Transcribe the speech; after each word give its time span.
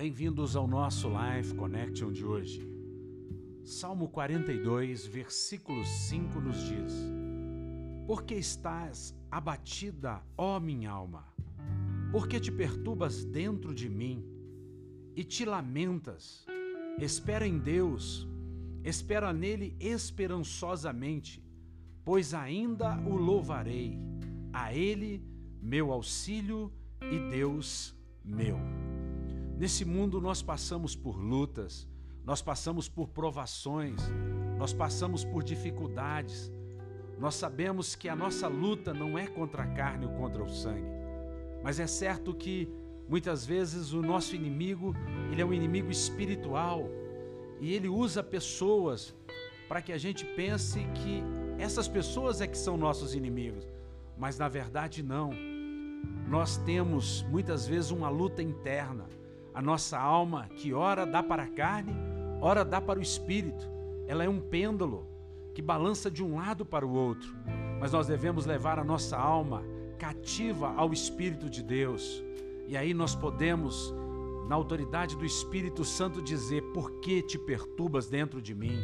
bem-vindos 0.00 0.56
ao 0.56 0.66
nosso 0.66 1.10
Life 1.10 1.54
Connection 1.54 2.10
de 2.10 2.24
hoje. 2.24 2.66
Salmo 3.62 4.08
42, 4.08 5.04
versículo 5.04 5.84
5 5.84 6.40
nos 6.40 6.56
diz: 6.56 6.94
Por 8.06 8.22
que 8.22 8.34
estás 8.34 9.14
abatida, 9.30 10.22
ó 10.38 10.58
minha 10.58 10.90
alma? 10.90 11.26
Por 12.10 12.26
que 12.26 12.40
te 12.40 12.50
perturbas 12.50 13.26
dentro 13.26 13.74
de 13.74 13.90
mim 13.90 14.24
e 15.14 15.22
te 15.22 15.44
lamentas? 15.44 16.46
Espera 16.98 17.46
em 17.46 17.58
Deus, 17.58 18.26
espera 18.82 19.34
nele 19.34 19.76
esperançosamente, 19.78 21.44
pois 22.06 22.32
ainda 22.32 22.98
o 23.00 23.16
louvarei, 23.16 23.98
a 24.50 24.72
ele 24.72 25.22
meu 25.60 25.92
auxílio 25.92 26.72
e 27.02 27.18
Deus 27.28 27.94
meu. 28.24 28.89
Nesse 29.60 29.84
mundo 29.84 30.22
nós 30.22 30.40
passamos 30.40 30.96
por 30.96 31.18
lutas, 31.18 31.86
nós 32.24 32.40
passamos 32.40 32.88
por 32.88 33.08
provações, 33.08 34.00
nós 34.56 34.72
passamos 34.72 35.22
por 35.22 35.44
dificuldades. 35.44 36.50
Nós 37.18 37.34
sabemos 37.34 37.94
que 37.94 38.08
a 38.08 38.16
nossa 38.16 38.48
luta 38.48 38.94
não 38.94 39.18
é 39.18 39.26
contra 39.26 39.64
a 39.64 39.66
carne 39.66 40.06
ou 40.06 40.12
contra 40.12 40.42
o 40.42 40.48
sangue, 40.48 40.88
mas 41.62 41.78
é 41.78 41.86
certo 41.86 42.32
que 42.32 42.72
muitas 43.06 43.44
vezes 43.44 43.92
o 43.92 44.00
nosso 44.00 44.34
inimigo, 44.34 44.94
ele 45.30 45.42
é 45.42 45.44
um 45.44 45.52
inimigo 45.52 45.90
espiritual 45.90 46.88
e 47.60 47.74
ele 47.74 47.86
usa 47.90 48.22
pessoas 48.22 49.14
para 49.68 49.82
que 49.82 49.92
a 49.92 49.98
gente 49.98 50.24
pense 50.24 50.78
que 50.94 51.22
essas 51.58 51.86
pessoas 51.86 52.40
é 52.40 52.46
que 52.46 52.56
são 52.56 52.78
nossos 52.78 53.14
inimigos, 53.14 53.68
mas 54.16 54.38
na 54.38 54.48
verdade 54.48 55.02
não. 55.02 55.34
Nós 56.26 56.56
temos 56.56 57.22
muitas 57.24 57.66
vezes 57.66 57.90
uma 57.90 58.08
luta 58.08 58.42
interna 58.42 59.20
a 59.54 59.60
nossa 59.60 59.98
alma, 59.98 60.48
que 60.56 60.72
ora 60.72 61.04
dá 61.04 61.22
para 61.22 61.44
a 61.44 61.48
carne, 61.48 61.94
ora 62.40 62.64
dá 62.64 62.80
para 62.80 62.98
o 62.98 63.02
espírito. 63.02 63.68
Ela 64.06 64.24
é 64.24 64.28
um 64.28 64.40
pêndulo 64.40 65.06
que 65.54 65.62
balança 65.62 66.10
de 66.10 66.22
um 66.22 66.36
lado 66.36 66.64
para 66.64 66.86
o 66.86 66.92
outro. 66.92 67.34
Mas 67.80 67.92
nós 67.92 68.06
devemos 68.06 68.46
levar 68.46 68.78
a 68.78 68.84
nossa 68.84 69.16
alma 69.16 69.62
cativa 69.98 70.72
ao 70.74 70.92
Espírito 70.92 71.48
de 71.48 71.62
Deus. 71.62 72.22
E 72.66 72.76
aí 72.76 72.94
nós 72.94 73.14
podemos, 73.14 73.92
na 74.48 74.54
autoridade 74.54 75.16
do 75.16 75.24
Espírito 75.24 75.84
Santo, 75.84 76.22
dizer: 76.22 76.62
Por 76.72 77.00
que 77.00 77.22
te 77.22 77.38
perturbas 77.38 78.08
dentro 78.08 78.40
de 78.40 78.54
mim? 78.54 78.78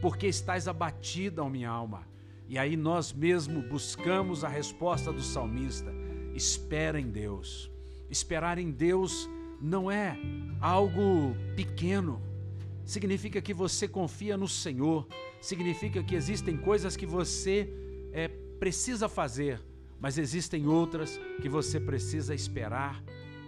Por 0.00 0.16
que 0.16 0.26
estás 0.26 0.68
abatida, 0.68 1.42
ó 1.42 1.48
minha 1.48 1.70
alma? 1.70 2.06
E 2.48 2.58
aí 2.58 2.76
nós 2.76 3.12
mesmo 3.12 3.62
buscamos 3.62 4.44
a 4.44 4.48
resposta 4.48 5.12
do 5.12 5.22
salmista: 5.22 5.92
Espera 6.34 7.00
em 7.00 7.08
Deus. 7.08 7.70
Esperar 8.10 8.58
em 8.58 8.70
Deus 8.70 9.28
não 9.60 9.90
é 9.90 10.16
algo 10.60 11.36
pequeno. 11.54 12.20
Significa 12.84 13.40
que 13.40 13.52
você 13.52 13.86
confia 13.86 14.36
no 14.36 14.48
Senhor, 14.48 15.06
significa 15.40 16.02
que 16.02 16.14
existem 16.14 16.56
coisas 16.56 16.96
que 16.96 17.06
você 17.06 17.68
é, 18.12 18.28
precisa 18.28 19.08
fazer, 19.08 19.60
mas 20.00 20.18
existem 20.18 20.66
outras 20.66 21.20
que 21.40 21.48
você 21.48 21.78
precisa 21.78 22.34
esperar 22.34 23.02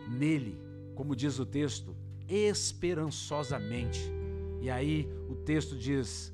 nele, 0.09 0.59
como 0.95 1.17
diz 1.17 1.39
o 1.39 1.47
texto, 1.47 1.97
esperançosamente. 2.29 4.01
E 4.61 4.71
aí 4.71 5.09
o 5.29 5.35
texto 5.35 5.77
diz 5.77 6.33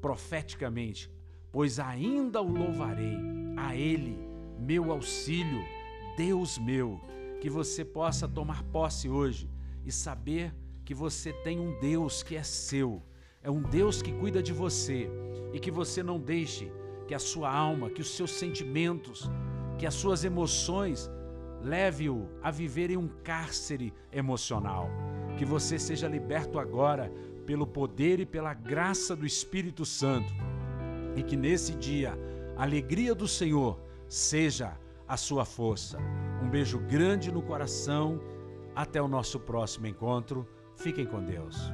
profeticamente: 0.00 1.10
Pois 1.52 1.78
ainda 1.78 2.40
o 2.40 2.50
louvarei, 2.50 3.16
a 3.56 3.74
Ele, 3.74 4.16
meu 4.58 4.90
auxílio, 4.90 5.62
Deus 6.16 6.58
meu 6.58 7.00
que 7.40 7.50
você 7.50 7.84
possa 7.84 8.28
tomar 8.28 8.62
posse 8.64 9.08
hoje 9.08 9.50
e 9.84 9.92
saber 9.92 10.54
que 10.84 10.94
você 10.94 11.32
tem 11.32 11.58
um 11.58 11.78
Deus 11.80 12.22
que 12.22 12.36
é 12.36 12.42
seu, 12.42 13.02
é 13.42 13.50
um 13.50 13.62
Deus 13.62 14.02
que 14.02 14.12
cuida 14.12 14.42
de 14.42 14.52
você 14.52 15.08
e 15.52 15.58
que 15.58 15.70
você 15.70 16.02
não 16.02 16.18
deixe 16.18 16.70
que 17.06 17.14
a 17.14 17.18
sua 17.18 17.52
alma, 17.52 17.90
que 17.90 18.00
os 18.00 18.16
seus 18.16 18.32
sentimentos, 18.32 19.30
que 19.78 19.86
as 19.86 19.94
suas 19.94 20.24
emoções 20.24 21.10
leve-o 21.62 22.28
a 22.42 22.50
viver 22.50 22.90
em 22.90 22.96
um 22.96 23.08
cárcere 23.08 23.92
emocional. 24.12 24.88
Que 25.38 25.44
você 25.44 25.78
seja 25.78 26.08
liberto 26.08 26.58
agora 26.58 27.10
pelo 27.46 27.66
poder 27.66 28.20
e 28.20 28.26
pela 28.26 28.54
graça 28.54 29.14
do 29.14 29.24
Espírito 29.24 29.84
Santo 29.84 30.32
e 31.14 31.22
que 31.22 31.36
nesse 31.36 31.74
dia 31.74 32.18
a 32.56 32.62
alegria 32.62 33.14
do 33.14 33.28
Senhor 33.28 33.80
seja 34.08 34.76
a 35.06 35.16
sua 35.16 35.44
força. 35.44 35.98
Um 36.42 36.48
beijo 36.48 36.78
grande 36.78 37.32
no 37.32 37.42
coração. 37.42 38.20
Até 38.74 39.00
o 39.00 39.08
nosso 39.08 39.40
próximo 39.40 39.86
encontro. 39.86 40.46
Fiquem 40.76 41.06
com 41.06 41.24
Deus. 41.24 41.72